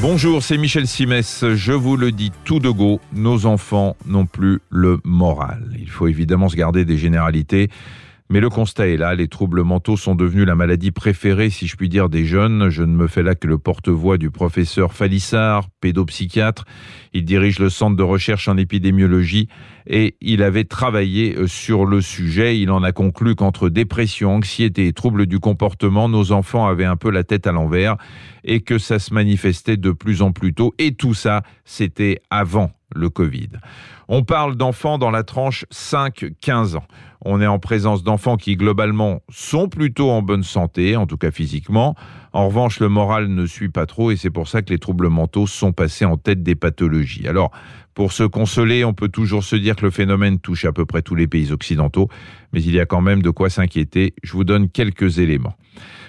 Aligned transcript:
Bonjour, 0.00 0.44
c'est 0.44 0.58
Michel 0.58 0.86
Simès. 0.86 1.44
Je 1.54 1.72
vous 1.72 1.96
le 1.96 2.12
dis 2.12 2.30
tout 2.44 2.60
de 2.60 2.70
go, 2.70 3.00
nos 3.12 3.46
enfants 3.46 3.96
n'ont 4.06 4.26
plus 4.26 4.60
le 4.70 5.00
moral. 5.02 5.74
Il 5.76 5.90
faut 5.90 6.06
évidemment 6.06 6.48
se 6.48 6.54
garder 6.54 6.84
des 6.84 6.96
généralités. 6.96 7.68
Mais 8.30 8.40
le 8.40 8.50
constat 8.50 8.88
est 8.88 8.98
là, 8.98 9.14
les 9.14 9.28
troubles 9.28 9.62
mentaux 9.62 9.96
sont 9.96 10.14
devenus 10.14 10.46
la 10.46 10.54
maladie 10.54 10.90
préférée, 10.90 11.48
si 11.48 11.66
je 11.66 11.76
puis 11.76 11.88
dire, 11.88 12.10
des 12.10 12.26
jeunes. 12.26 12.68
Je 12.68 12.82
ne 12.82 12.94
me 12.94 13.06
fais 13.06 13.22
là 13.22 13.34
que 13.34 13.46
le 13.46 13.56
porte-voix 13.56 14.18
du 14.18 14.30
professeur 14.30 14.92
Falissard, 14.92 15.68
pédopsychiatre. 15.80 16.66
Il 17.14 17.24
dirige 17.24 17.58
le 17.58 17.70
centre 17.70 17.96
de 17.96 18.02
recherche 18.02 18.46
en 18.46 18.58
épidémiologie 18.58 19.48
et 19.86 20.16
il 20.20 20.42
avait 20.42 20.64
travaillé 20.64 21.36
euh, 21.36 21.46
sur 21.46 21.86
le 21.86 22.02
sujet. 22.02 22.58
Il 22.60 22.70
en 22.70 22.82
a 22.82 22.92
conclu 22.92 23.34
qu'entre 23.34 23.70
dépression, 23.70 24.34
anxiété 24.34 24.86
et 24.86 24.92
troubles 24.92 25.24
du 25.24 25.38
comportement, 25.38 26.10
nos 26.10 26.32
enfants 26.32 26.66
avaient 26.66 26.84
un 26.84 26.96
peu 26.96 27.10
la 27.10 27.24
tête 27.24 27.46
à 27.46 27.52
l'envers 27.52 27.96
et 28.44 28.60
que 28.60 28.76
ça 28.76 28.98
se 28.98 29.14
manifestait 29.14 29.78
de 29.78 29.90
plus 29.90 30.20
en 30.20 30.32
plus 30.32 30.52
tôt. 30.52 30.74
Et 30.78 30.92
tout 30.92 31.14
ça, 31.14 31.42
c'était 31.64 32.20
avant 32.28 32.72
le 32.94 33.10
Covid. 33.10 33.50
On 34.08 34.24
parle 34.24 34.56
d'enfants 34.56 34.98
dans 34.98 35.10
la 35.10 35.22
tranche 35.22 35.64
5-15 35.72 36.76
ans. 36.76 36.84
On 37.24 37.40
est 37.40 37.46
en 37.46 37.58
présence 37.58 38.02
d'enfants 38.02 38.36
qui 38.36 38.56
globalement 38.56 39.22
sont 39.28 39.68
plutôt 39.68 40.10
en 40.10 40.22
bonne 40.22 40.44
santé, 40.44 40.96
en 40.96 41.06
tout 41.06 41.16
cas 41.16 41.30
physiquement. 41.30 41.94
En 42.32 42.46
revanche, 42.46 42.80
le 42.80 42.88
moral 42.88 43.28
ne 43.28 43.46
suit 43.46 43.70
pas 43.70 43.86
trop 43.86 44.10
et 44.10 44.16
c'est 44.16 44.30
pour 44.30 44.48
ça 44.48 44.62
que 44.62 44.70
les 44.70 44.78
troubles 44.78 45.08
mentaux 45.08 45.46
sont 45.46 45.72
passés 45.72 46.04
en 46.04 46.16
tête 46.16 46.42
des 46.42 46.54
pathologies. 46.54 47.26
Alors, 47.26 47.50
pour 47.94 48.12
se 48.12 48.22
consoler, 48.22 48.84
on 48.84 48.94
peut 48.94 49.08
toujours 49.08 49.42
se 49.42 49.56
dire 49.56 49.74
que 49.74 49.84
le 49.84 49.90
phénomène 49.90 50.38
touche 50.38 50.64
à 50.64 50.72
peu 50.72 50.86
près 50.86 51.02
tous 51.02 51.16
les 51.16 51.26
pays 51.26 51.50
occidentaux, 51.50 52.08
mais 52.52 52.62
il 52.62 52.72
y 52.72 52.80
a 52.80 52.86
quand 52.86 53.00
même 53.00 53.22
de 53.22 53.30
quoi 53.30 53.50
s'inquiéter. 53.50 54.14
Je 54.22 54.32
vous 54.32 54.44
donne 54.44 54.70
quelques 54.70 55.18
éléments. 55.18 55.54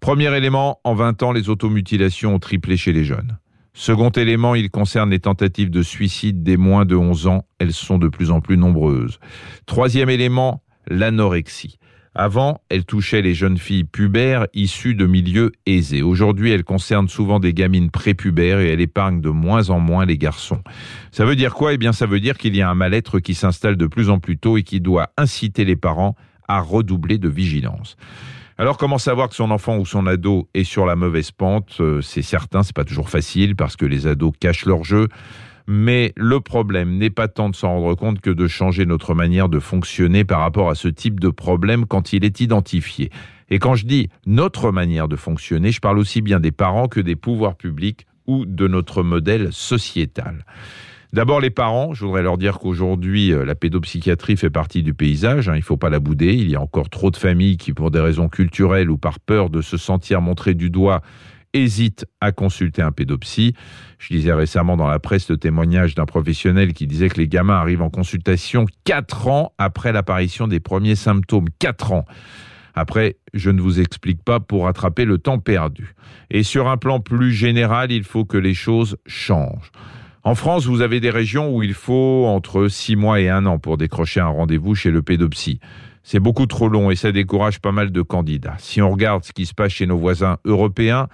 Premier 0.00 0.34
élément, 0.36 0.78
en 0.84 0.94
20 0.94 1.22
ans, 1.22 1.32
les 1.32 1.48
automutilations 1.48 2.34
ont 2.34 2.38
triplé 2.38 2.76
chez 2.76 2.92
les 2.92 3.04
jeunes. 3.04 3.38
Second 3.72 4.10
élément, 4.10 4.54
il 4.54 4.70
concerne 4.70 5.10
les 5.10 5.20
tentatives 5.20 5.70
de 5.70 5.82
suicide 5.82 6.42
des 6.42 6.56
moins 6.56 6.84
de 6.84 6.96
11 6.96 7.26
ans. 7.28 7.44
Elles 7.58 7.72
sont 7.72 7.98
de 7.98 8.08
plus 8.08 8.30
en 8.30 8.40
plus 8.40 8.56
nombreuses. 8.56 9.18
Troisième 9.66 10.10
élément, 10.10 10.62
l'anorexie. 10.88 11.78
Avant, 12.12 12.60
elle 12.68 12.84
touchait 12.84 13.22
les 13.22 13.34
jeunes 13.34 13.56
filles 13.56 13.84
pubères 13.84 14.48
issues 14.52 14.96
de 14.96 15.06
milieux 15.06 15.52
aisés. 15.64 16.02
Aujourd'hui, 16.02 16.50
elle 16.50 16.64
concerne 16.64 17.08
souvent 17.08 17.38
des 17.38 17.54
gamines 17.54 17.90
prépubères 17.90 18.58
et 18.58 18.70
elle 18.70 18.80
épargne 18.80 19.20
de 19.20 19.30
moins 19.30 19.70
en 19.70 19.78
moins 19.78 20.04
les 20.04 20.18
garçons. 20.18 20.60
Ça 21.12 21.24
veut 21.24 21.36
dire 21.36 21.54
quoi? 21.54 21.72
Eh 21.72 21.78
bien, 21.78 21.92
ça 21.92 22.06
veut 22.06 22.18
dire 22.18 22.36
qu'il 22.36 22.56
y 22.56 22.62
a 22.62 22.68
un 22.68 22.74
mal-être 22.74 23.20
qui 23.20 23.34
s'installe 23.34 23.76
de 23.76 23.86
plus 23.86 24.10
en 24.10 24.18
plus 24.18 24.38
tôt 24.38 24.56
et 24.56 24.64
qui 24.64 24.80
doit 24.80 25.12
inciter 25.16 25.64
les 25.64 25.76
parents 25.76 26.16
à 26.56 26.60
redoubler 26.60 27.18
de 27.18 27.28
vigilance. 27.28 27.96
Alors 28.58 28.76
comment 28.76 28.98
savoir 28.98 29.30
que 29.30 29.34
son 29.34 29.50
enfant 29.50 29.78
ou 29.78 29.86
son 29.86 30.06
ado 30.06 30.48
est 30.52 30.64
sur 30.64 30.84
la 30.84 30.94
mauvaise 30.94 31.30
pente? 31.30 31.78
Euh, 31.80 32.02
C'est 32.02 32.22
certain, 32.22 32.62
c'est 32.62 32.76
pas 32.76 32.84
toujours 32.84 33.08
facile 33.08 33.56
parce 33.56 33.74
que 33.76 33.86
les 33.86 34.06
ados 34.06 34.32
cachent 34.38 34.66
leur 34.66 34.84
jeu. 34.84 35.08
Mais 35.66 36.12
le 36.16 36.40
problème 36.40 36.98
n'est 36.98 37.10
pas 37.10 37.28
tant 37.28 37.48
de 37.48 37.54
s'en 37.54 37.70
rendre 37.70 37.94
compte 37.94 38.20
que 38.20 38.30
de 38.30 38.48
changer 38.48 38.86
notre 38.86 39.14
manière 39.14 39.48
de 39.48 39.60
fonctionner 39.60 40.24
par 40.24 40.40
rapport 40.40 40.68
à 40.68 40.74
ce 40.74 40.88
type 40.88 41.20
de 41.20 41.28
problème 41.28 41.86
quand 41.86 42.12
il 42.12 42.24
est 42.24 42.40
identifié. 42.40 43.10
Et 43.50 43.58
quand 43.58 43.76
je 43.76 43.86
dis 43.86 44.08
notre 44.26 44.72
manière 44.72 45.08
de 45.08 45.16
fonctionner, 45.16 45.70
je 45.70 45.80
parle 45.80 45.98
aussi 45.98 46.22
bien 46.22 46.40
des 46.40 46.52
parents 46.52 46.88
que 46.88 47.00
des 47.00 47.16
pouvoirs 47.16 47.56
publics 47.56 48.06
ou 48.26 48.44
de 48.46 48.68
notre 48.68 49.02
modèle 49.02 49.52
sociétal. 49.52 50.44
D'abord 51.12 51.40
les 51.40 51.50
parents, 51.50 51.92
je 51.92 52.04
voudrais 52.04 52.22
leur 52.22 52.38
dire 52.38 52.60
qu'aujourd'hui 52.60 53.32
euh, 53.32 53.44
la 53.44 53.56
pédopsychiatrie 53.56 54.36
fait 54.36 54.50
partie 54.50 54.84
du 54.84 54.94
paysage, 54.94 55.48
hein, 55.48 55.54
il 55.54 55.58
ne 55.58 55.64
faut 55.64 55.76
pas 55.76 55.90
la 55.90 55.98
bouder, 55.98 56.34
il 56.34 56.48
y 56.48 56.54
a 56.54 56.60
encore 56.60 56.88
trop 56.88 57.10
de 57.10 57.16
familles 57.16 57.56
qui 57.56 57.72
pour 57.72 57.90
des 57.90 57.98
raisons 57.98 58.28
culturelles 58.28 58.90
ou 58.90 58.96
par 58.96 59.18
peur 59.18 59.50
de 59.50 59.60
se 59.60 59.76
sentir 59.76 60.20
montrées 60.20 60.54
du 60.54 60.70
doigt 60.70 61.02
hésitent 61.52 62.06
à 62.20 62.30
consulter 62.30 62.80
un 62.80 62.92
pédopsie. 62.92 63.54
Je 63.98 64.14
lisais 64.14 64.32
récemment 64.32 64.76
dans 64.76 64.86
la 64.86 65.00
presse 65.00 65.28
le 65.28 65.36
témoignage 65.36 65.96
d'un 65.96 66.06
professionnel 66.06 66.72
qui 66.72 66.86
disait 66.86 67.08
que 67.08 67.18
les 67.18 67.26
gamins 67.26 67.56
arrivent 67.56 67.82
en 67.82 67.90
consultation 67.90 68.66
quatre 68.84 69.26
ans 69.26 69.52
après 69.58 69.92
l'apparition 69.92 70.46
des 70.46 70.60
premiers 70.60 70.94
symptômes. 70.94 71.48
Quatre 71.58 71.90
ans. 71.90 72.04
Après, 72.74 73.16
je 73.34 73.50
ne 73.50 73.60
vous 73.60 73.80
explique 73.80 74.22
pas 74.22 74.38
pour 74.38 74.64
rattraper 74.64 75.04
le 75.04 75.18
temps 75.18 75.40
perdu. 75.40 75.94
Et 76.30 76.44
sur 76.44 76.68
un 76.68 76.76
plan 76.76 77.00
plus 77.00 77.32
général, 77.32 77.90
il 77.90 78.04
faut 78.04 78.24
que 78.24 78.38
les 78.38 78.54
choses 78.54 78.96
changent. 79.06 79.72
En 80.22 80.34
France, 80.34 80.66
vous 80.66 80.82
avez 80.82 81.00
des 81.00 81.08
régions 81.08 81.54
où 81.54 81.62
il 81.62 81.72
faut 81.72 82.26
entre 82.26 82.68
six 82.68 82.94
mois 82.94 83.20
et 83.20 83.30
un 83.30 83.46
an 83.46 83.58
pour 83.58 83.78
décrocher 83.78 84.20
un 84.20 84.26
rendez-vous 84.26 84.74
chez 84.74 84.90
le 84.90 85.00
pédopsie. 85.00 85.60
C'est 86.02 86.20
beaucoup 86.20 86.44
trop 86.44 86.68
long 86.68 86.90
et 86.90 86.96
ça 86.96 87.10
décourage 87.10 87.58
pas 87.58 87.72
mal 87.72 87.90
de 87.90 88.02
candidats. 88.02 88.56
Si 88.58 88.82
on 88.82 88.90
regarde 88.90 89.24
ce 89.24 89.32
qui 89.32 89.46
se 89.46 89.54
passe 89.54 89.72
chez 89.72 89.86
nos 89.86 89.96
voisins 89.96 90.36
européens, 90.44 91.08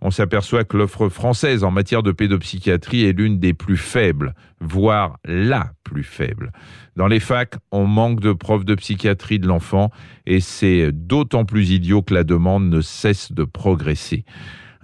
on 0.00 0.12
s'aperçoit 0.12 0.62
que 0.62 0.76
l'offre 0.76 1.08
française 1.08 1.64
en 1.64 1.72
matière 1.72 2.04
de 2.04 2.12
pédopsychiatrie 2.12 3.04
est 3.04 3.12
l'une 3.12 3.40
des 3.40 3.52
plus 3.52 3.76
faibles, 3.76 4.34
voire 4.60 5.18
la 5.24 5.72
plus 5.82 6.04
faible. 6.04 6.52
Dans 6.94 7.08
les 7.08 7.20
facs, 7.20 7.54
on 7.72 7.86
manque 7.86 8.20
de 8.20 8.32
profs 8.32 8.64
de 8.64 8.76
psychiatrie 8.76 9.40
de 9.40 9.48
l'enfant 9.48 9.90
et 10.24 10.38
c'est 10.38 10.92
d'autant 10.92 11.44
plus 11.44 11.70
idiot 11.70 12.02
que 12.02 12.14
la 12.14 12.24
demande 12.24 12.68
ne 12.68 12.80
cesse 12.80 13.32
de 13.32 13.42
progresser. 13.42 14.24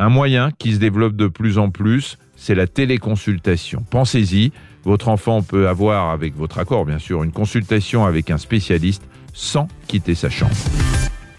Un 0.01 0.11
moyen 0.11 0.53
qui 0.53 0.75
se 0.75 0.79
développe 0.79 1.17
de 1.17 1.27
plus 1.27 1.59
en 1.59 1.71
plus, 1.71 2.19
c'est 2.37 2.55
la 2.55 2.69
téléconsultation. 2.69 3.85
Pensez-y, 3.91 4.53
votre 4.85 5.09
enfant 5.09 5.43
peut 5.43 5.69
avoir, 5.69 6.11
avec 6.11 6.37
votre 6.37 6.59
accord 6.59 6.85
bien 6.85 7.01
sûr, 7.01 7.25
une 7.25 7.33
consultation 7.33 8.05
avec 8.05 8.31
un 8.31 8.39
spécialiste 8.39 9.03
sans 9.35 9.67
quitter 9.89 10.15
sa 10.15 10.31
chambre. 10.31 10.55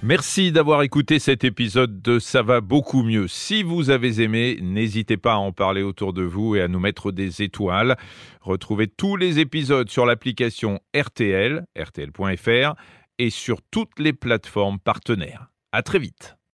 Merci 0.03 0.51
d'avoir 0.51 0.81
écouté 0.81 1.19
cet 1.19 1.43
épisode 1.43 2.01
de 2.01 2.19
Ça 2.19 2.41
va 2.41 2.59
beaucoup 2.59 3.03
mieux. 3.03 3.27
Si 3.27 3.63
vous 3.63 3.89
avez 3.89 4.21
aimé, 4.21 4.57
n'hésitez 4.61 5.17
pas 5.17 5.33
à 5.33 5.37
en 5.37 5.51
parler 5.51 5.81
autour 5.81 6.13
de 6.13 6.23
vous 6.23 6.55
et 6.55 6.61
à 6.61 6.67
nous 6.67 6.79
mettre 6.79 7.11
des 7.11 7.41
étoiles. 7.41 7.97
Retrouvez 8.41 8.87
tous 8.87 9.15
les 9.15 9.39
épisodes 9.39 9.89
sur 9.89 10.05
l'application 10.05 10.79
RTL, 10.95 11.65
rtl.fr 11.77 12.75
et 13.19 13.29
sur 13.29 13.61
toutes 13.71 13.99
les 13.99 14.13
plateformes 14.13 14.79
partenaires. 14.79 15.49
À 15.71 15.81
très 15.81 15.99
vite. 15.99 16.38